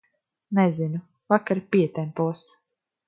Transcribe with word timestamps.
Nezinu, 0.57 0.99
vakar 1.29 1.59
pietempos. 1.69 2.39